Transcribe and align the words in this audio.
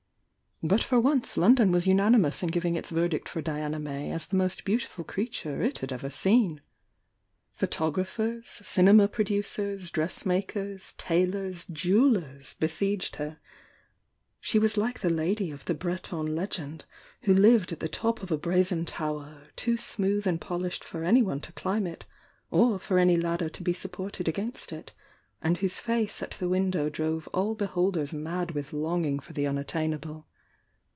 But 0.63 0.83
for 0.83 0.99
once 0.99 1.37
London 1.37 1.71
was 1.71 1.87
unanimous 1.87 2.43
in 2.43 2.49
giving 2.49 2.75
its 2.75 2.91
verdict 2.91 3.27
for 3.27 3.41
Di 3.41 3.61
ana 3.61 3.79
May 3.79 4.11
as 4.11 4.27
the 4.27 4.35
most 4.35 4.63
beautiful 4.63 5.03
creature 5.03 5.63
it 5.63 5.79
had 5.79 5.91
ever 5.91 6.11
seen. 6.11 6.61
Photographers, 7.51 8.47
cinema 8.63 9.07
producers, 9.07 9.89
dressmak 9.89 10.55
ers, 10.55 10.93
tailors, 10.99 11.65
jewellers 11.65 12.53
besieged 12.53 13.15
her; 13.15 13.39
she 14.39 14.59
was 14.59 14.77
like 14.77 14.99
the 14.99 15.09
lady 15.09 15.49
of 15.49 15.65
the 15.65 15.73
Breton 15.73 16.35
legend, 16.35 16.85
who 17.23 17.33
lived 17.33 17.71
at 17.71 17.79
the 17.79 17.89
top 17.89 18.21
of 18.21 18.29
a 18.31 18.37
brazen 18.37 18.85
tower, 18.85 19.47
too 19.55 19.77
smooth 19.77 20.27
and 20.27 20.39
polished 20.39 20.83
for 20.83 21.03
anyone 21.03 21.39
to 21.39 21.51
climb 21.53 21.87
it, 21.87 22.05
or 22.51 22.77
for 22.77 22.99
any 22.99 23.17
ladder 23.17 23.49
to 23.49 23.63
be 23.63 23.73
supported 23.73 24.27
against 24.27 24.71
it, 24.71 24.91
and 25.41 25.57
whose 25.57 25.79
face 25.79 26.21
at 26.21 26.33
the 26.39 26.47
window 26.47 26.87
drove 26.87 27.27
all 27.33 27.55
beholders 27.55 28.13
mad 28.13 28.51
with 28.51 28.73
longing 28.73 29.19
for 29.19 29.33
the 29.33 29.47
unattainable. 29.47 30.27